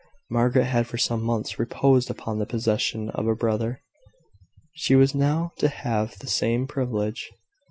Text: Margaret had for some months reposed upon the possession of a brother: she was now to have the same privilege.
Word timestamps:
Margaret 0.31 0.63
had 0.63 0.87
for 0.87 0.97
some 0.97 1.21
months 1.21 1.59
reposed 1.59 2.09
upon 2.09 2.39
the 2.39 2.47
possession 2.47 3.11
of 3.11 3.27
a 3.27 3.35
brother: 3.35 3.83
she 4.73 4.95
was 4.95 5.13
now 5.13 5.51
to 5.59 5.67
have 5.67 6.17
the 6.17 6.27
same 6.27 6.65
privilege. 6.65 7.29